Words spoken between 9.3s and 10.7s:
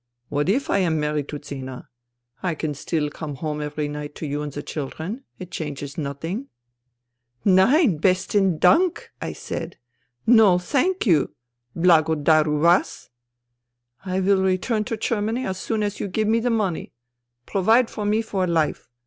said. * No,